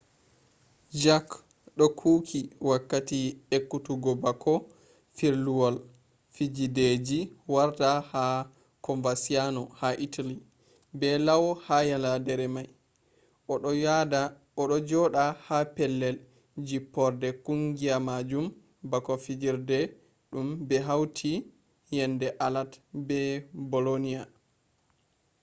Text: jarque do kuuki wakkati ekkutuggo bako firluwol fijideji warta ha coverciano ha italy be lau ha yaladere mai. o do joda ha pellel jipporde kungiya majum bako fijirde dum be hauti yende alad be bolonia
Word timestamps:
jarque 1.01 1.37
do 1.77 1.85
kuuki 1.99 2.41
wakkati 2.69 3.19
ekkutuggo 3.55 4.11
bako 4.23 4.53
firluwol 5.17 5.75
fijideji 6.35 7.19
warta 7.53 7.91
ha 8.11 8.25
coverciano 8.85 9.63
ha 9.79 9.89
italy 10.05 10.37
be 10.99 11.07
lau 11.27 11.45
ha 11.65 11.77
yaladere 11.89 12.47
mai. 12.55 12.69
o 14.61 14.63
do 14.69 14.77
joda 14.89 15.23
ha 15.45 15.57
pellel 15.75 16.17
jipporde 16.67 17.29
kungiya 17.45 17.95
majum 18.07 18.45
bako 18.91 19.13
fijirde 19.23 19.79
dum 20.31 20.47
be 20.67 20.75
hauti 20.87 21.31
yende 21.95 22.27
alad 22.45 22.71
be 23.07 23.19
bolonia 23.69 24.21